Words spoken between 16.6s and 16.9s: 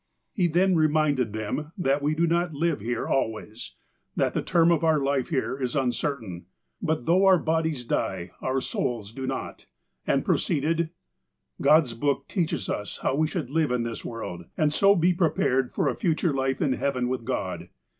in